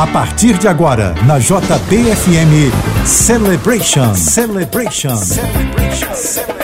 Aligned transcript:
A 0.00 0.06
partir 0.06 0.56
de 0.56 0.66
agora, 0.66 1.14
na 1.26 1.38
JBFM 1.38 2.72
Celebration. 3.04 4.14
Celebration. 4.14 5.16
Celebration. 5.18 6.14
Celebration. 6.14 6.60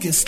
That 0.00 0.27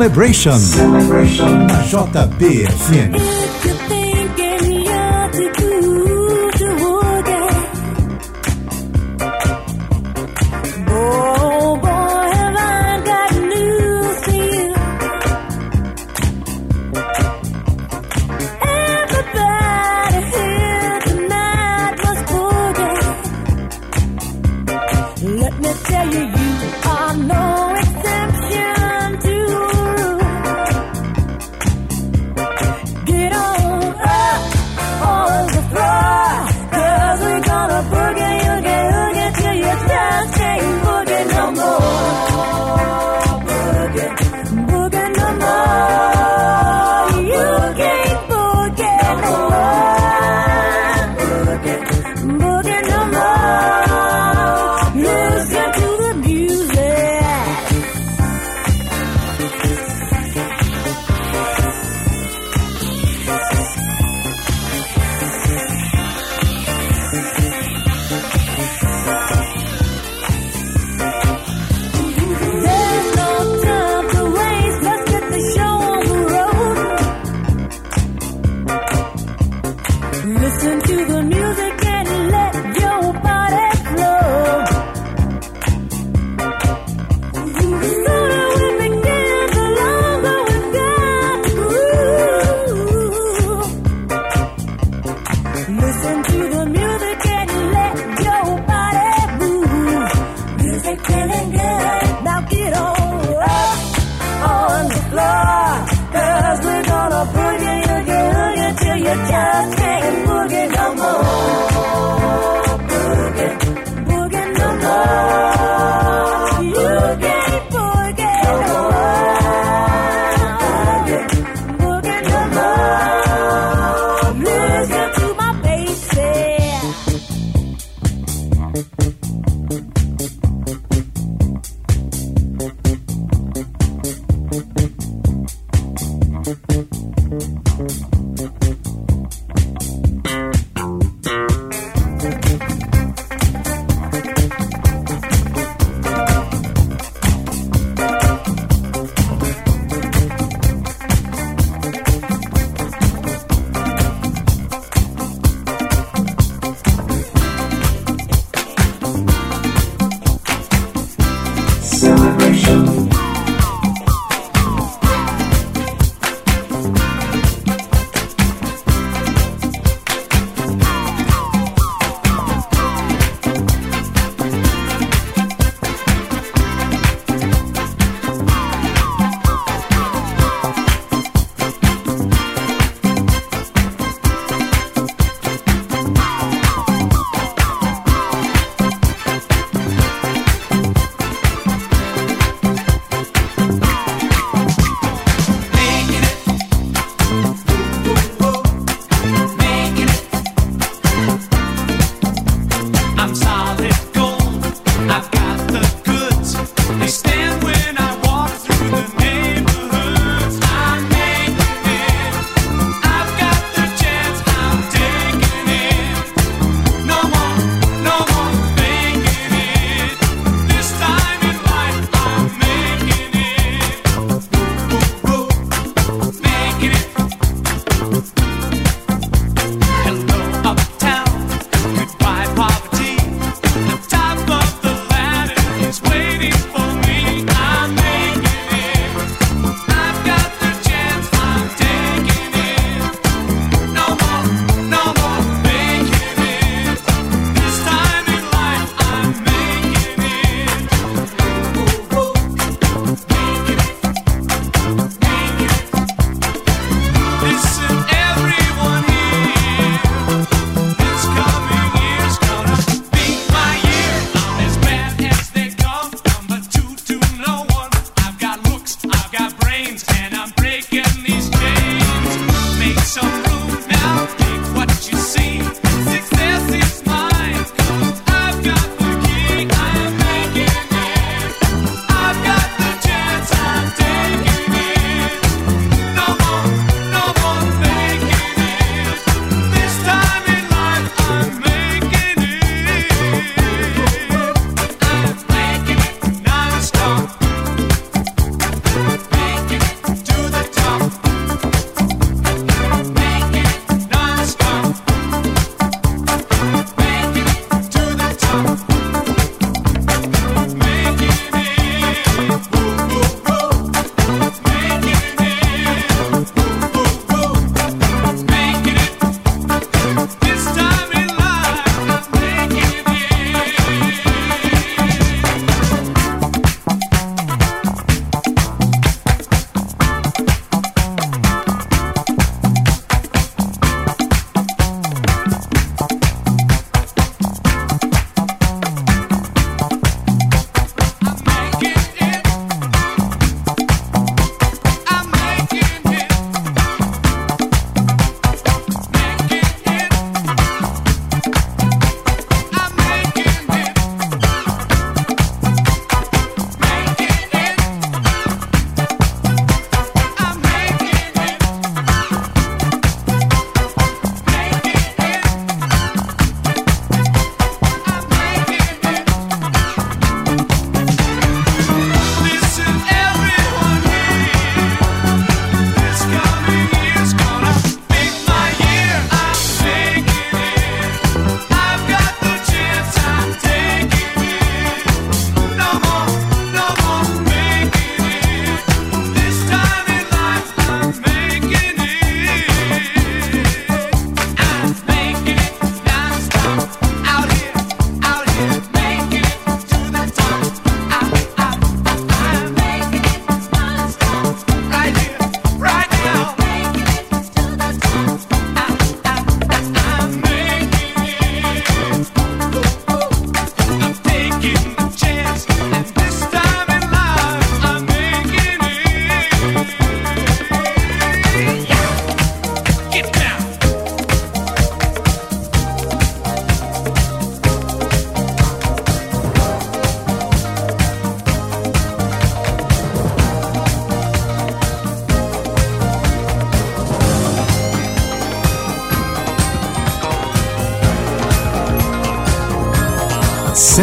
Celebration, 0.00 0.56
Celebration. 0.58 1.66
na 1.68 1.84
JBFM. 1.84 3.29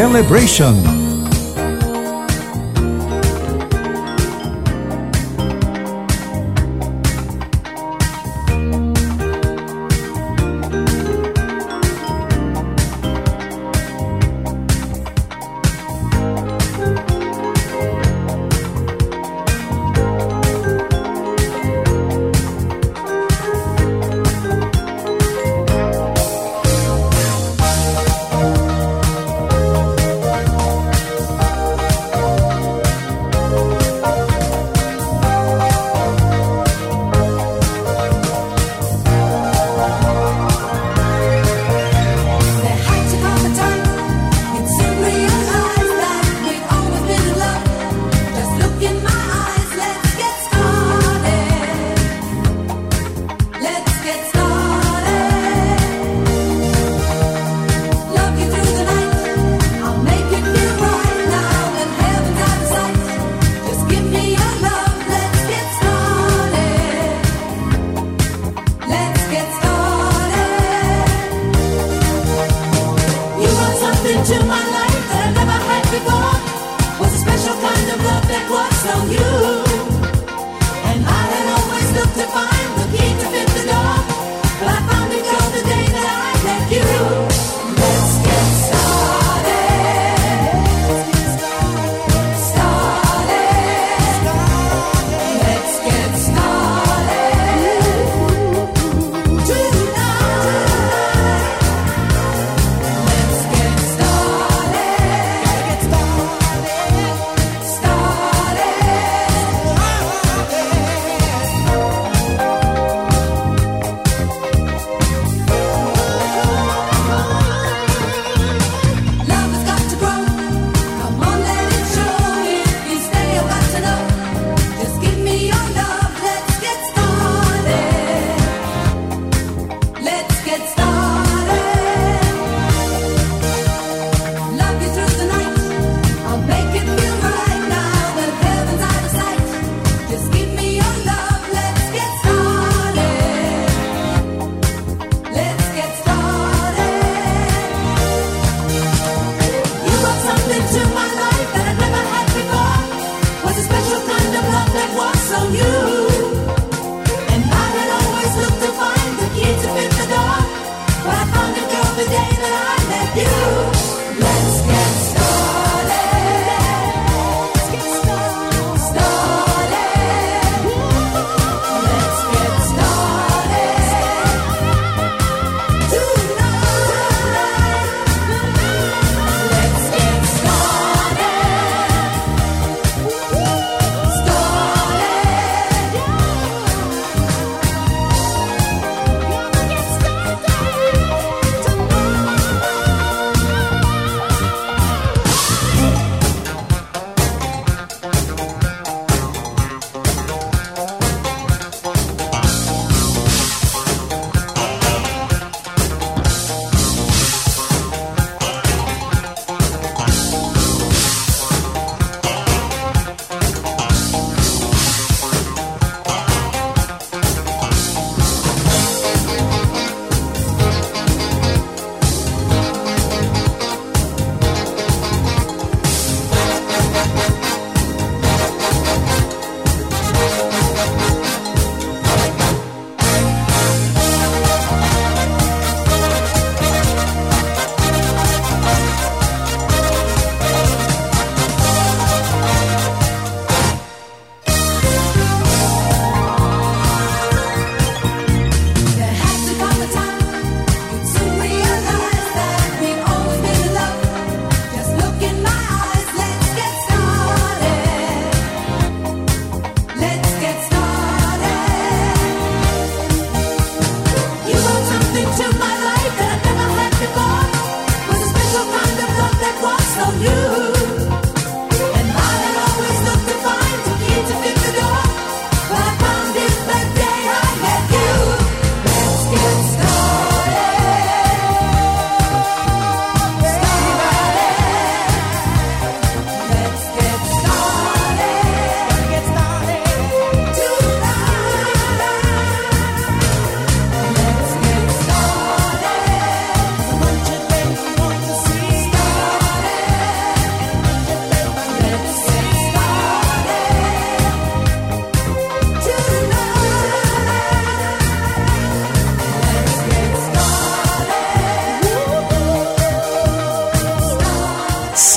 Celebration. 0.08 0.97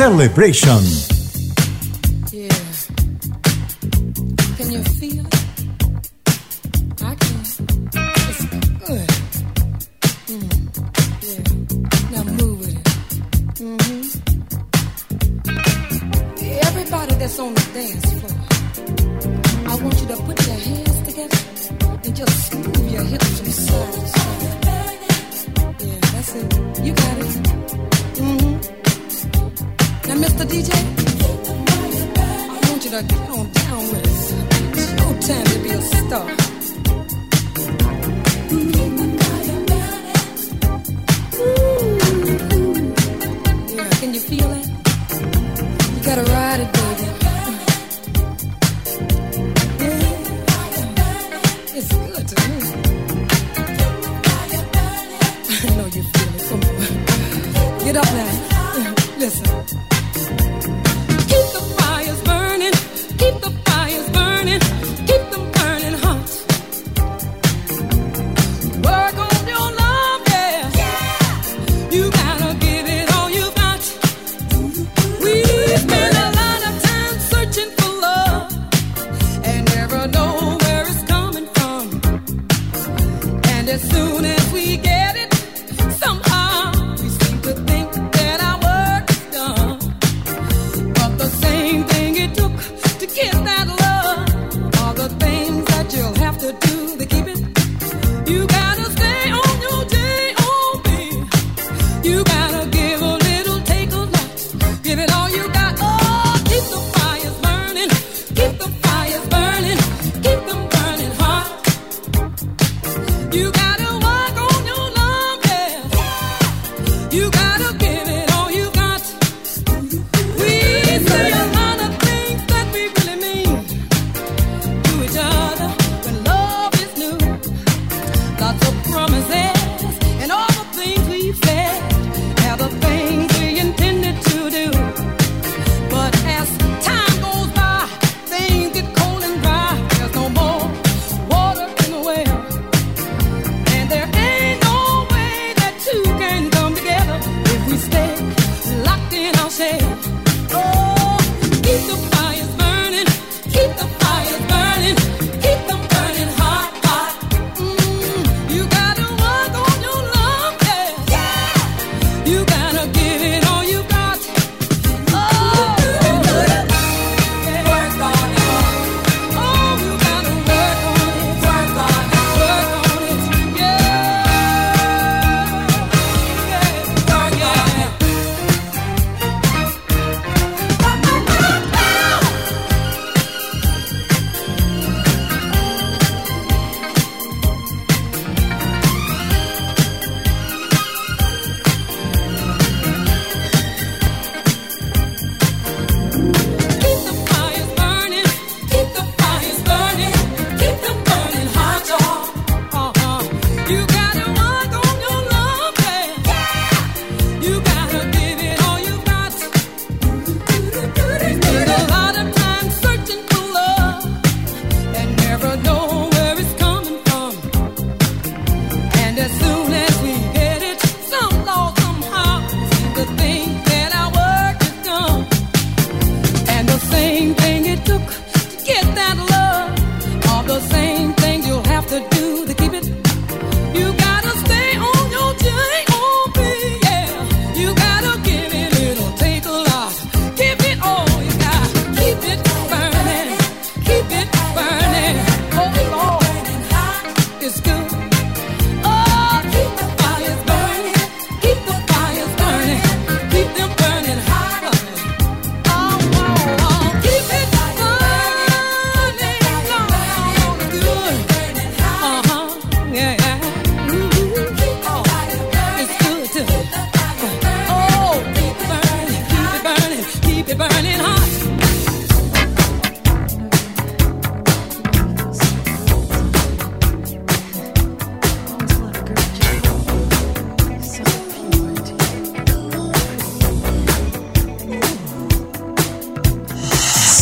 Celebration. 0.02 1.11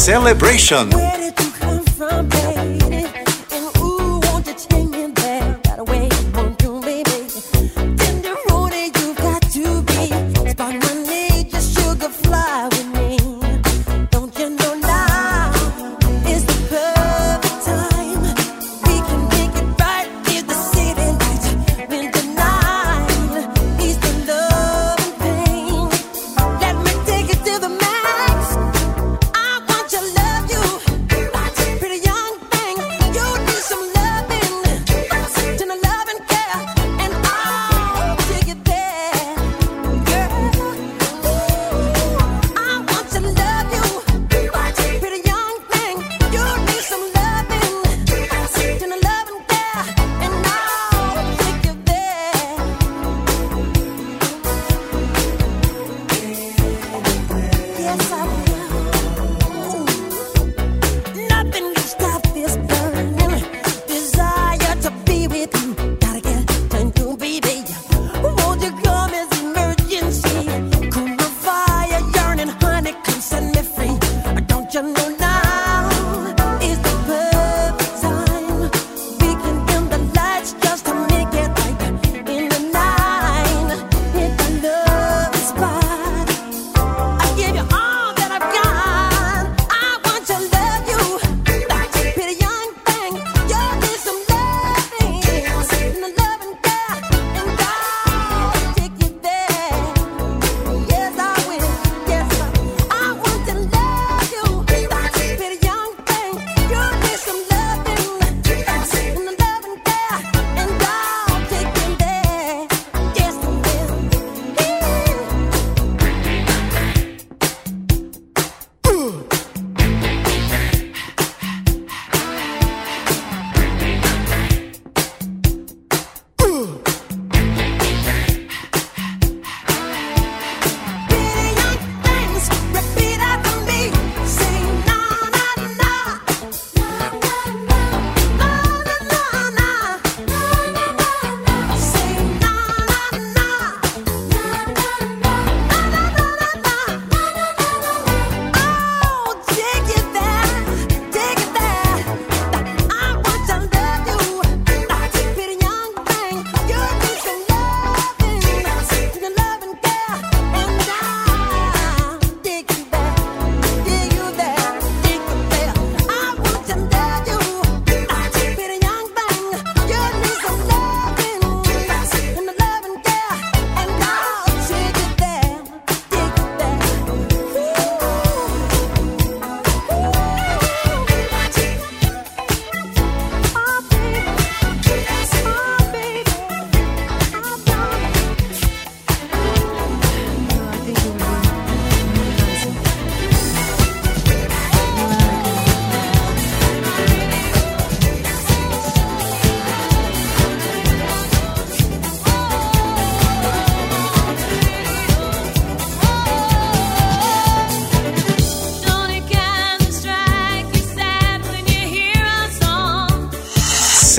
Celebration. 0.09 1.08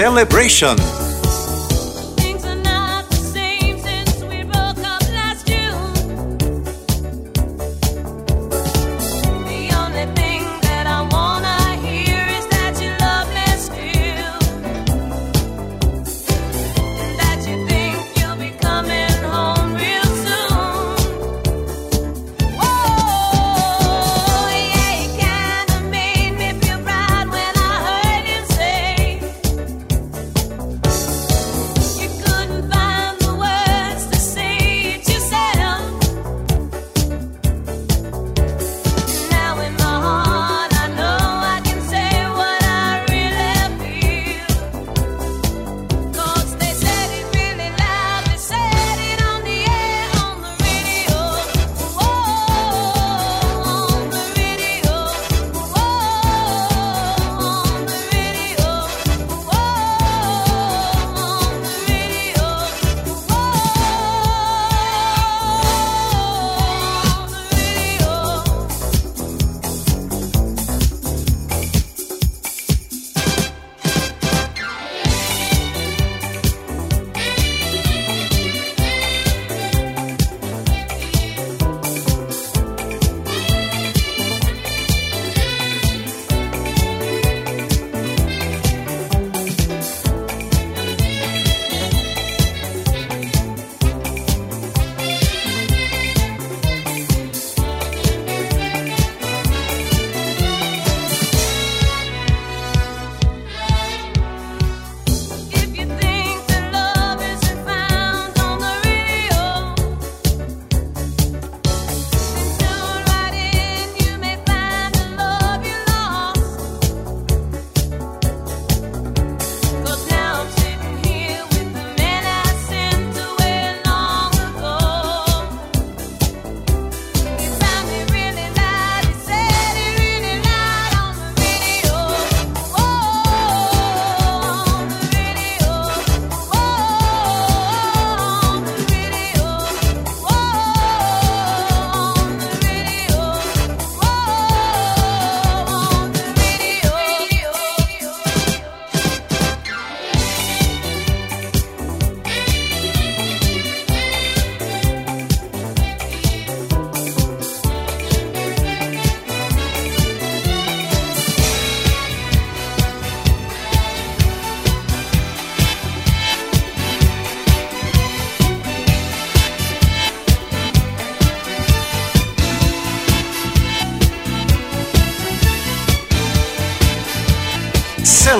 Celebration. 0.00 0.99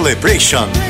Celebration. 0.01 0.90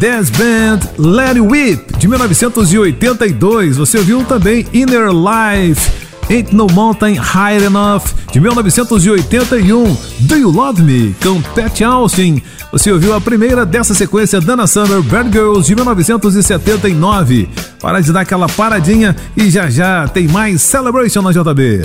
Dance 0.00 0.32
Band 0.32 0.80
Let 0.96 1.36
It 1.36 1.40
Whip, 1.40 1.98
de 1.98 2.08
1982. 2.08 3.76
Você 3.76 3.98
ouviu 3.98 4.24
também 4.24 4.66
Inner 4.72 5.10
Life, 5.10 5.90
Ain't 6.30 6.56
No 6.56 6.66
Mountain 6.72 7.16
High 7.16 7.64
Enough, 7.64 8.04
de 8.32 8.40
1981. 8.40 9.96
Do 10.20 10.36
You 10.38 10.50
Love 10.50 10.80
Me, 10.80 11.14
com 11.22 11.42
Pat 11.42 11.82
Austin. 11.82 12.40
Você 12.72 12.90
ouviu 12.90 13.14
a 13.14 13.20
primeira 13.20 13.66
dessa 13.66 13.92
sequência, 13.92 14.40
Dana 14.40 14.66
Summer, 14.66 15.02
Bad 15.02 15.30
Girls, 15.30 15.68
de 15.68 15.76
1979. 15.76 17.50
Para 17.78 18.00
de 18.00 18.10
dar 18.10 18.20
aquela 18.20 18.48
paradinha 18.48 19.14
e 19.36 19.50
já 19.50 19.68
já 19.68 20.08
tem 20.08 20.26
mais 20.26 20.62
Celebration 20.62 21.20
na 21.20 21.30
JB. 21.30 21.82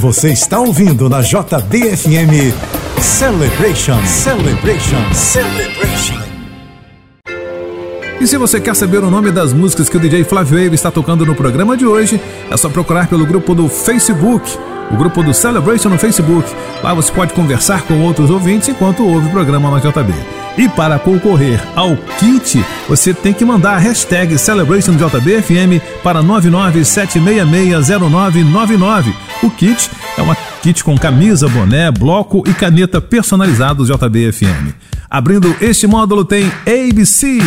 Você 0.00 0.30
está 0.30 0.58
ouvindo 0.58 1.10
na 1.10 1.20
JBFM 1.20 2.54
Celebration, 2.98 4.02
Celebration, 4.06 5.12
Celebration. 5.12 6.15
E 8.18 8.26
se 8.26 8.38
você 8.38 8.58
quer 8.58 8.74
saber 8.74 9.04
o 9.04 9.10
nome 9.10 9.30
das 9.30 9.52
músicas 9.52 9.90
que 9.90 9.96
o 9.96 10.00
DJ 10.00 10.24
Flávio 10.24 10.58
Wave 10.58 10.74
está 10.74 10.90
tocando 10.90 11.26
no 11.26 11.34
programa 11.34 11.76
de 11.76 11.86
hoje, 11.86 12.18
é 12.50 12.56
só 12.56 12.70
procurar 12.70 13.08
pelo 13.08 13.26
grupo 13.26 13.54
do 13.54 13.68
Facebook, 13.68 14.56
o 14.90 14.96
grupo 14.96 15.22
do 15.22 15.34
Celebration 15.34 15.90
no 15.90 15.98
Facebook. 15.98 16.50
Lá 16.82 16.94
você 16.94 17.12
pode 17.12 17.34
conversar 17.34 17.82
com 17.82 18.00
outros 18.00 18.30
ouvintes 18.30 18.70
enquanto 18.70 19.06
ouve 19.06 19.28
o 19.28 19.30
programa 19.30 19.70
na 19.70 19.80
JB. 19.80 20.14
E 20.56 20.66
para 20.66 20.98
concorrer 20.98 21.62
ao 21.76 21.94
kit, 22.18 22.64
você 22.88 23.12
tem 23.12 23.34
que 23.34 23.44
mandar 23.44 23.74
a 23.74 23.78
hashtag 23.78 24.38
CelebrationJBFM 24.38 25.78
para 26.02 26.22
997660999. 26.22 29.12
O 29.42 29.50
kit 29.50 29.90
é 30.16 30.22
uma 30.22 30.34
kit 30.62 30.82
com 30.82 30.96
camisa, 30.96 31.46
boné, 31.48 31.90
bloco 31.90 32.42
e 32.46 32.54
caneta 32.54 32.98
personalizados 32.98 33.88
JBFM. 33.88 34.72
Abrindo 35.10 35.54
este 35.60 35.86
módulo 35.86 36.24
tem 36.24 36.50
ABC. 36.66 37.42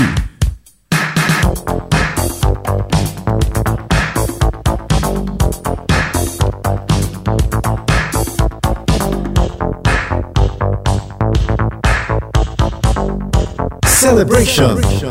Celebration. 14.20 14.76
The 14.76 15.09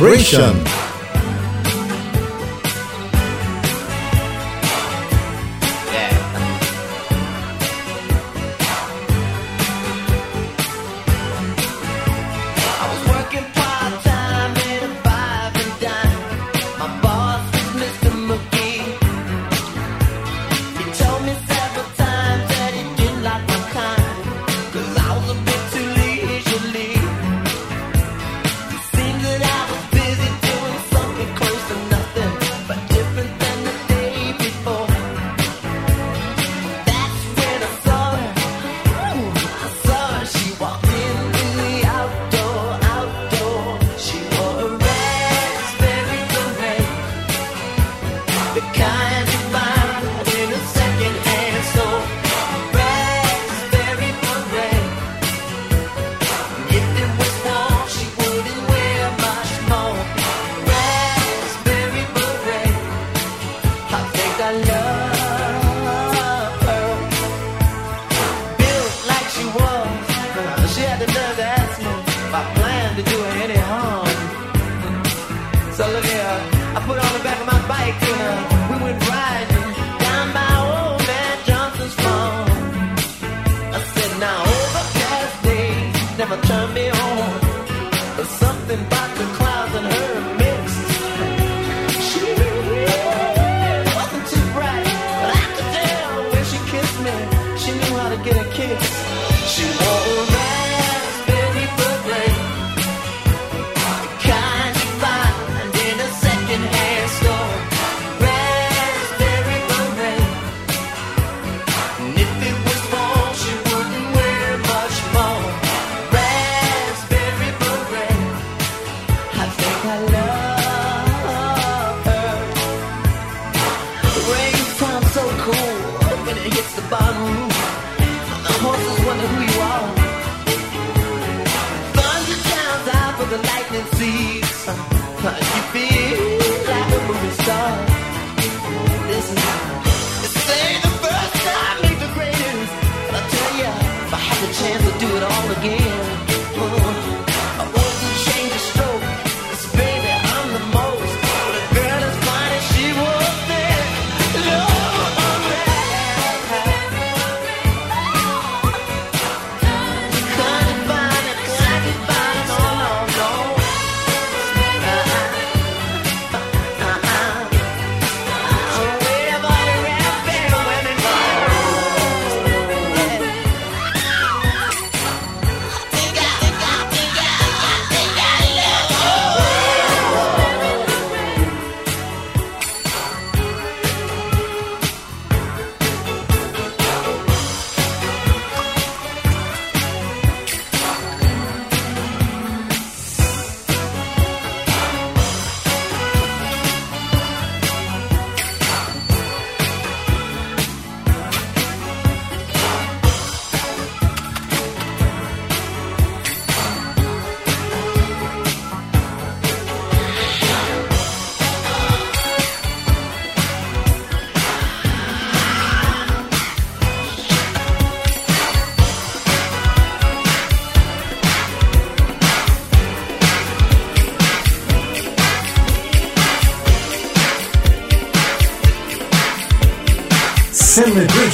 Celebration. 0.00 0.79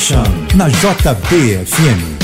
Celebration 0.06 0.46
na 0.54 0.68
JBFM. 0.70 2.15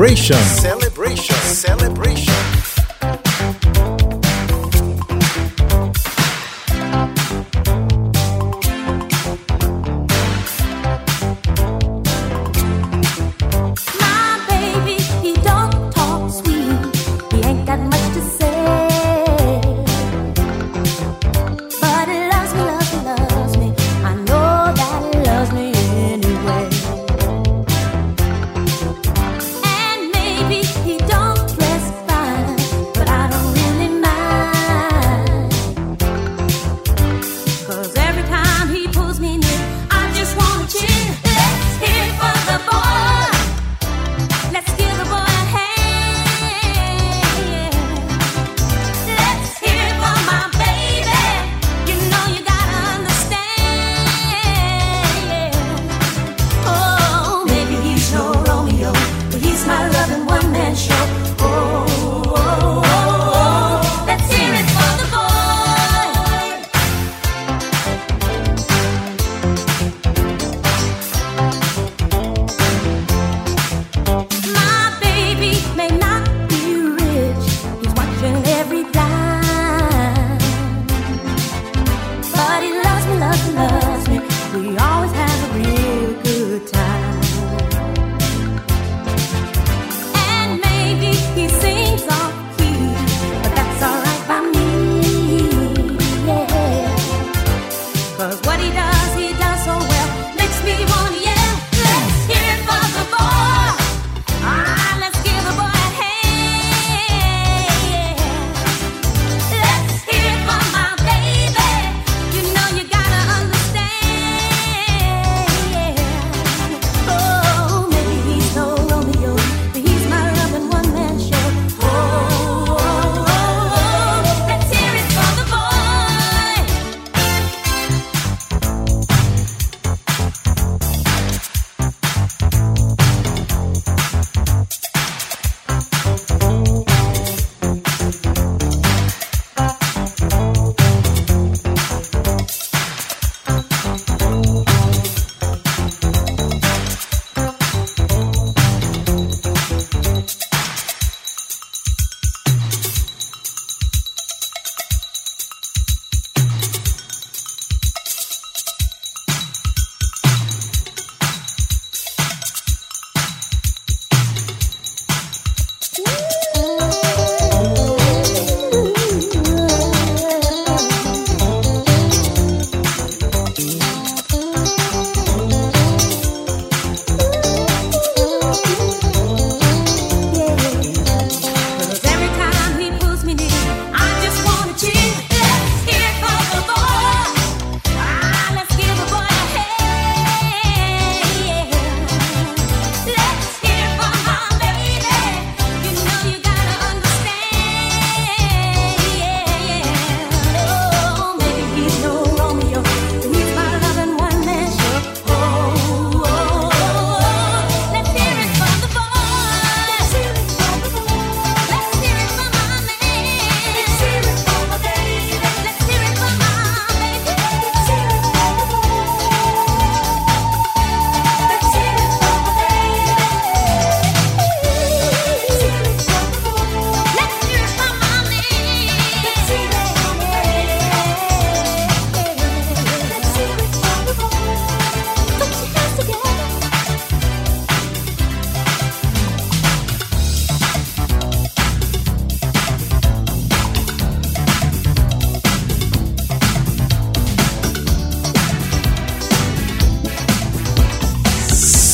Celebration. 0.00 0.79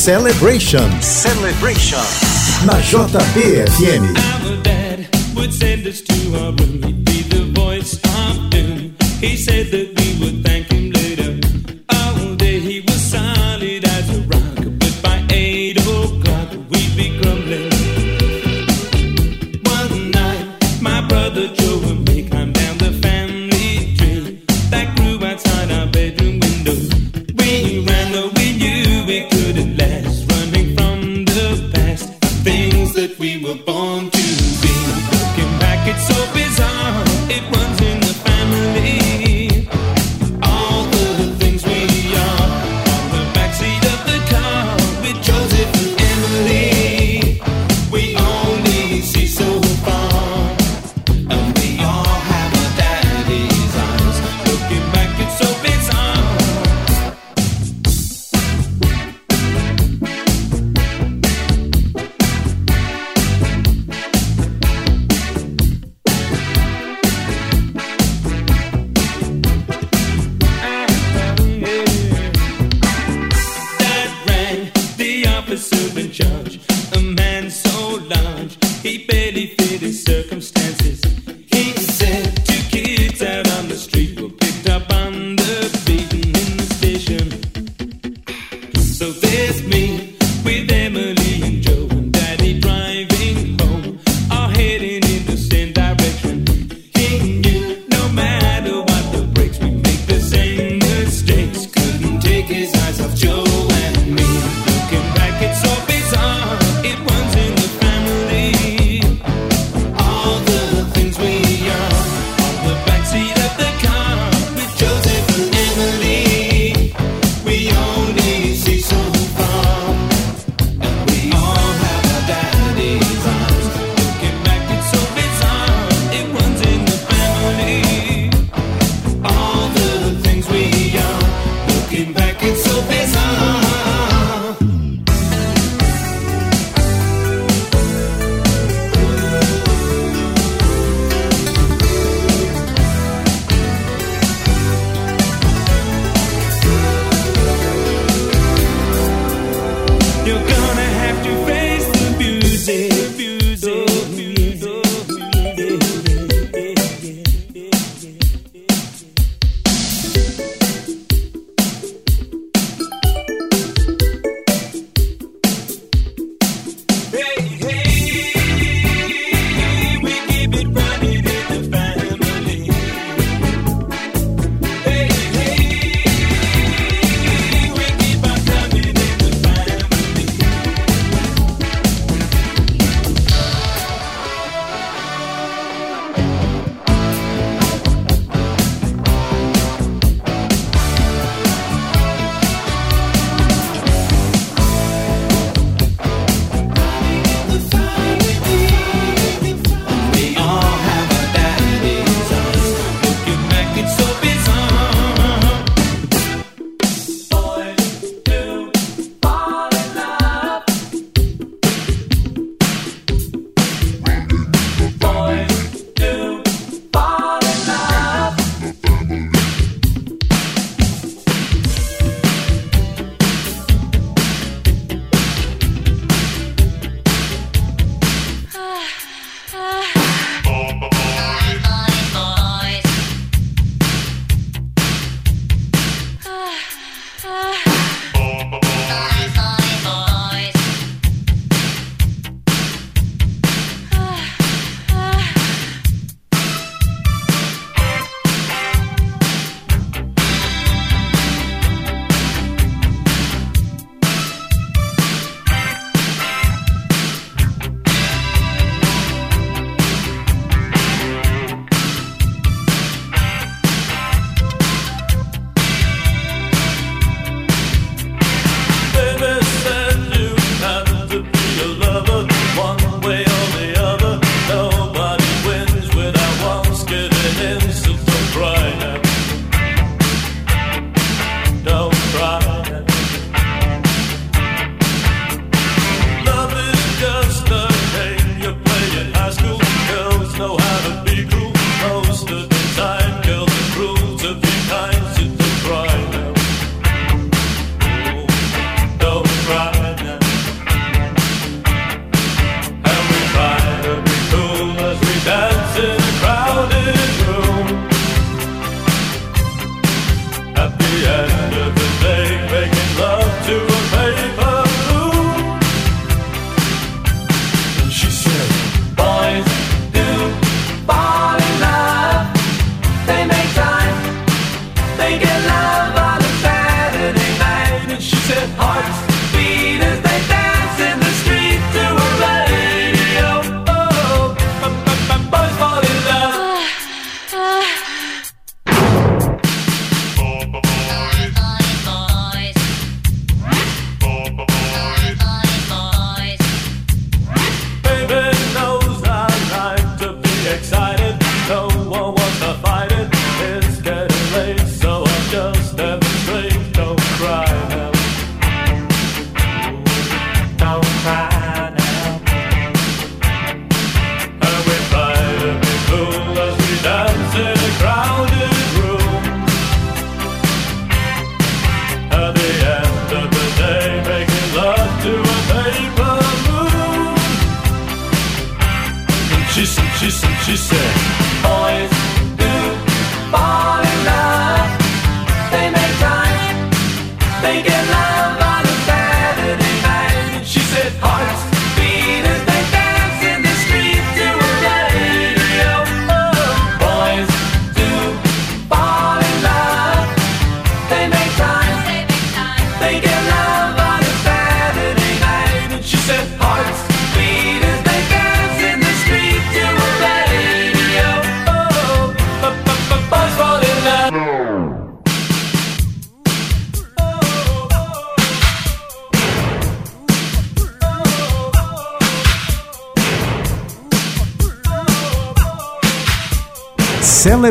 Celebration. 0.07 0.87
Celebration. 1.01 1.99
Na 2.63 2.79
JBFM. 2.79 4.15
Our 4.15 4.63
dad 4.63 5.03
would 5.35 5.51
send 5.51 5.83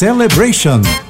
Celebration. 0.00 1.09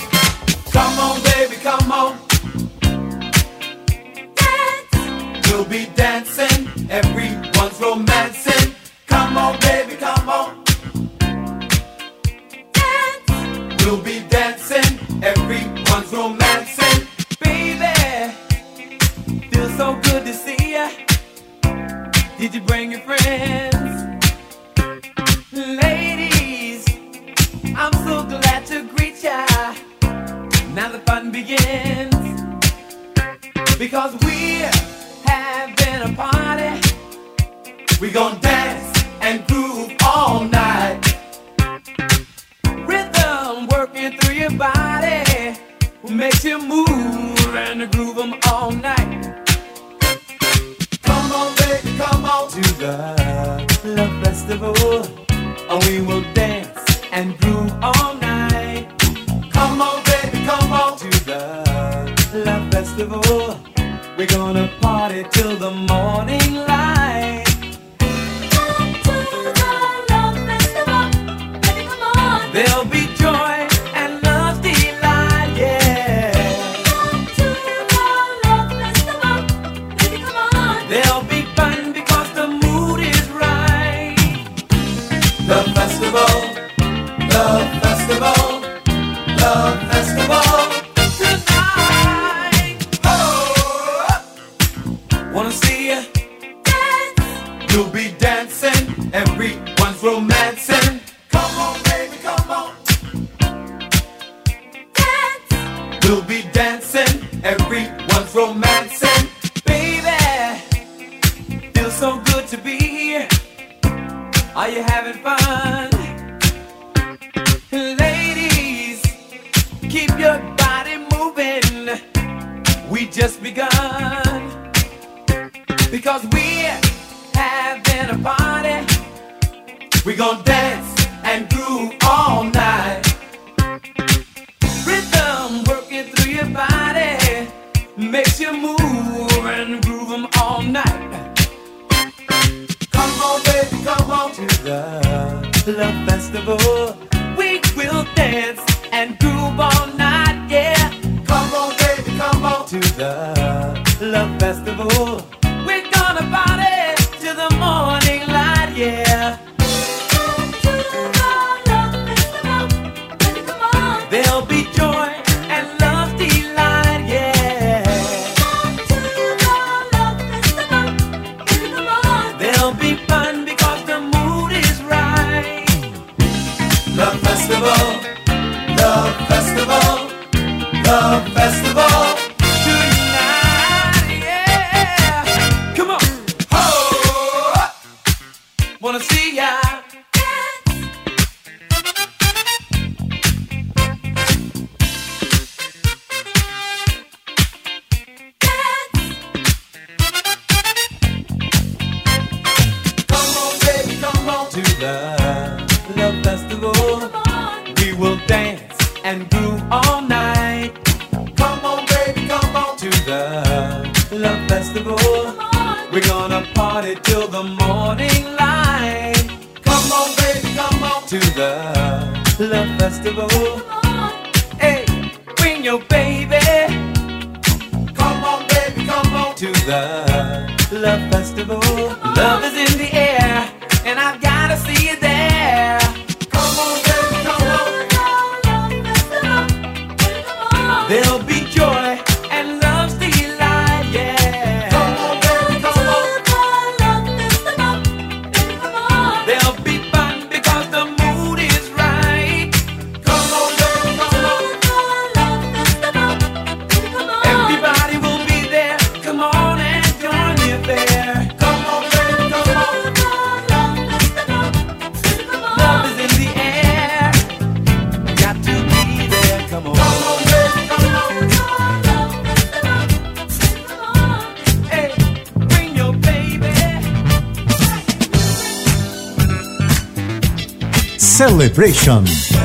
Celebration. 281.52 282.39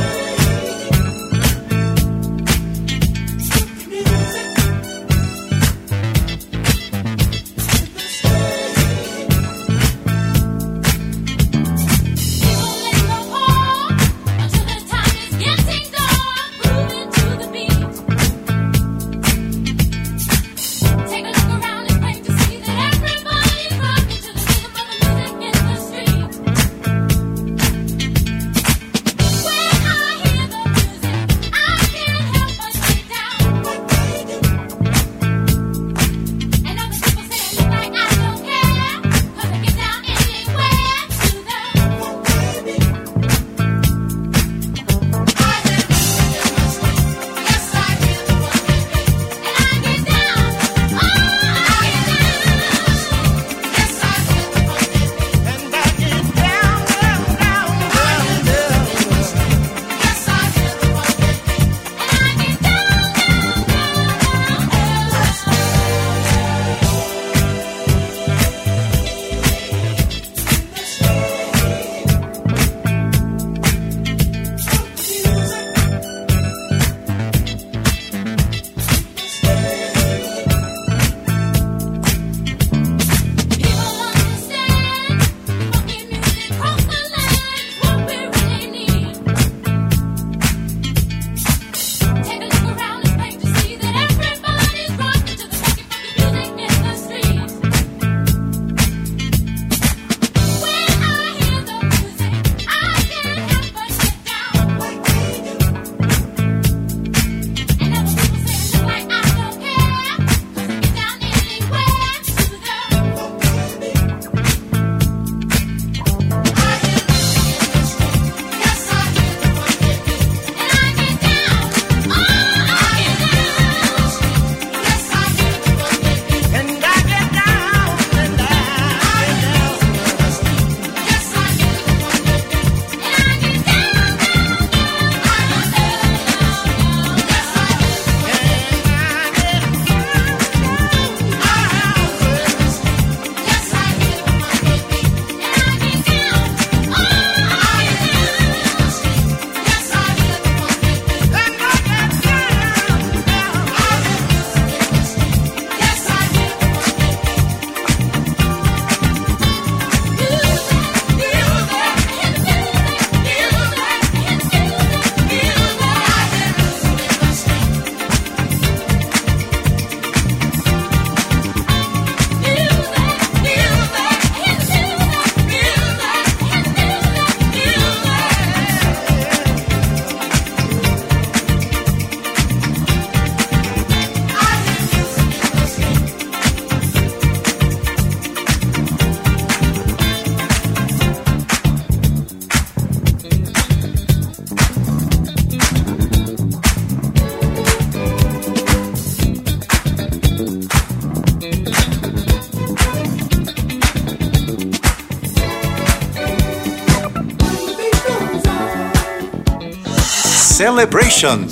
Celebration. 210.75 211.47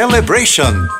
Celebration. 0.00 0.99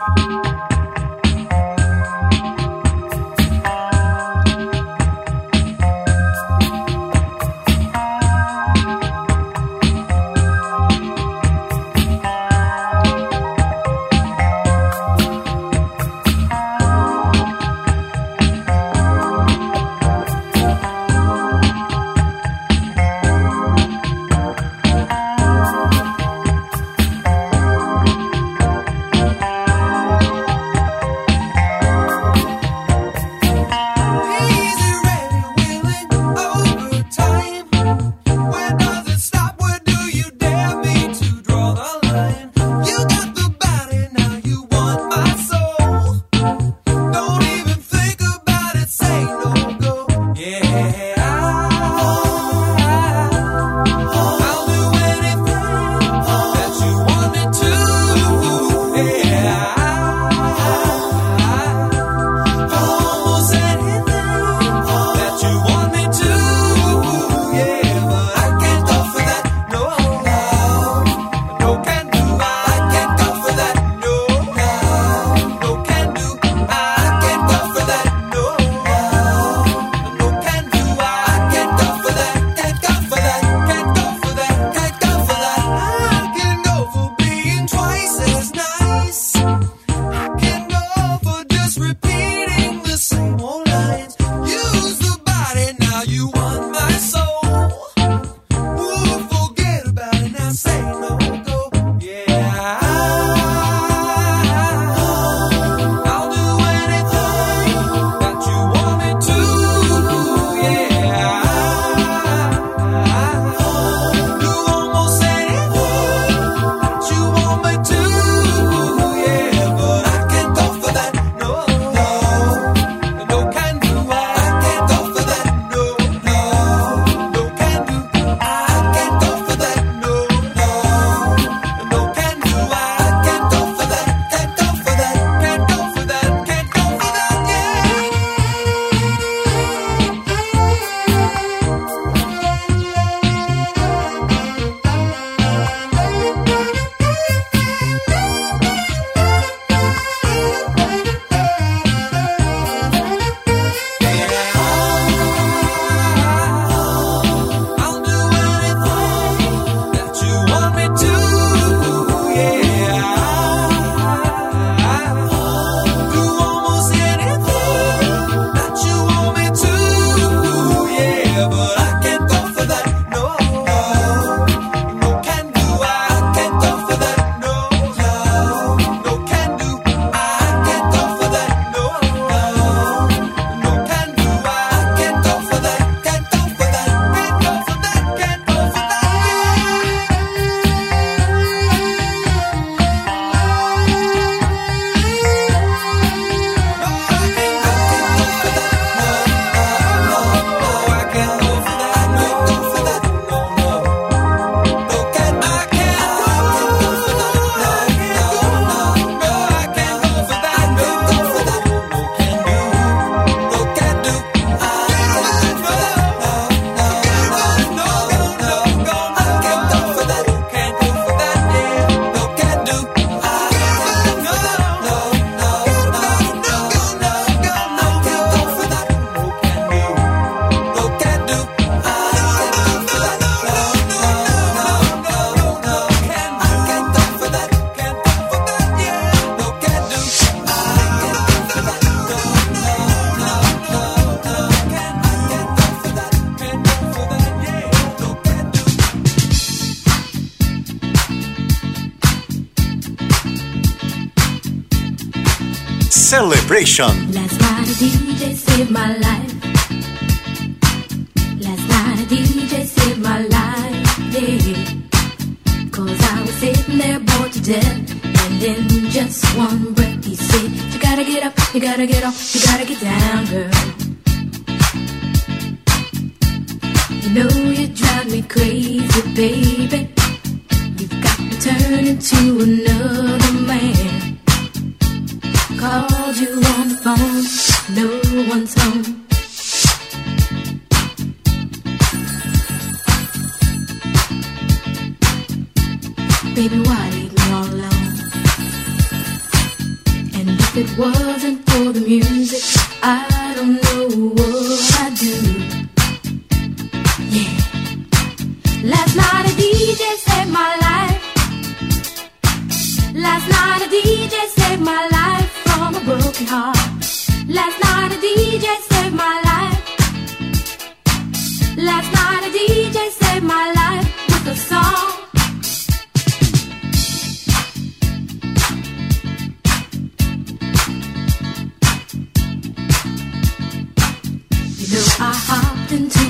Celebration. 256.51 256.90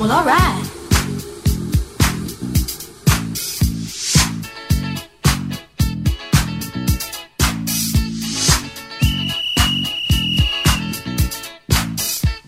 Well, 0.00 0.12
alright. 0.12 0.66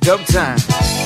Dub 0.00 0.20
time. 0.28 1.01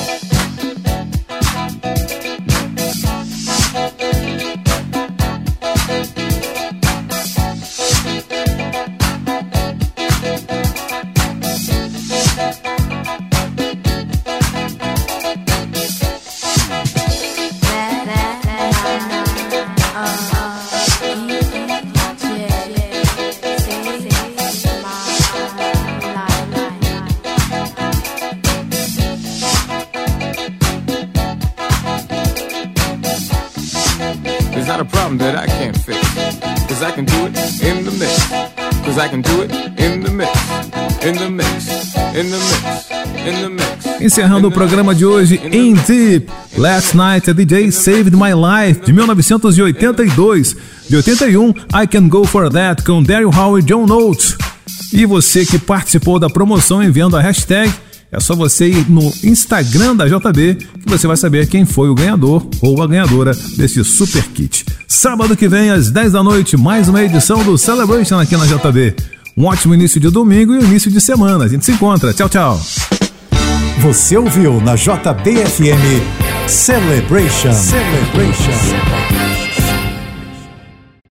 Encerrando 44.01 44.47
o 44.47 44.51
programa 44.51 44.95
de 44.95 45.05
hoje 45.05 45.39
em 45.51 45.75
Deep. 45.75 46.27
Last 46.57 46.97
Night 46.97 47.29
a 47.29 47.33
DJ 47.33 47.71
Saved 47.71 48.15
My 48.15 48.31
Life 48.33 48.81
de 48.83 48.91
1982. 48.91 50.55
De 50.89 50.95
81, 50.95 51.49
I 51.49 51.87
Can 51.87 52.07
Go 52.07 52.25
For 52.25 52.49
That 52.49 52.83
com 52.83 53.03
Daryl 53.03 53.29
Howard 53.29 53.63
e 53.63 53.69
John 53.69 53.85
Notes. 53.85 54.35
E 54.91 55.05
você 55.05 55.45
que 55.45 55.59
participou 55.59 56.17
da 56.17 56.27
promoção 56.27 56.81
enviando 56.81 57.15
a 57.15 57.21
hashtag, 57.21 57.71
é 58.11 58.19
só 58.19 58.35
você 58.35 58.67
ir 58.67 58.89
no 58.89 59.11
Instagram 59.23 59.95
da 59.95 60.07
JB 60.07 60.55
que 60.55 60.89
você 60.89 61.07
vai 61.07 61.17
saber 61.17 61.47
quem 61.47 61.65
foi 61.65 61.89
o 61.89 61.95
ganhador 61.95 62.47
ou 62.61 62.81
a 62.81 62.87
ganhadora 62.87 63.33
desse 63.57 63.83
super 63.83 64.23
kit. 64.29 64.65
Sábado 64.87 65.35
que 65.35 65.47
vem, 65.47 65.69
às 65.69 65.91
10 65.91 66.13
da 66.13 66.23
noite, 66.23 66.55
mais 66.55 66.87
uma 66.87 67.03
edição 67.03 67.43
do 67.43 67.57
Celebration 67.57 68.17
aqui 68.17 68.37
na 68.37 68.45
JB. 68.45 68.95
Um 69.35 69.45
ótimo 69.45 69.73
início 69.73 69.99
de 69.99 70.09
domingo 70.09 70.55
e 70.55 70.63
início 70.63 70.89
de 70.89 71.01
semana. 71.01 71.45
A 71.45 71.47
gente 71.47 71.65
se 71.65 71.71
encontra. 71.71 72.13
Tchau, 72.13 72.29
tchau. 72.29 72.61
Você 73.81 74.17
ouviu 74.17 74.59
na 74.61 74.75
JBFM 74.75 76.01
Celebration. 76.47 77.53
Celebration. 77.53 79.46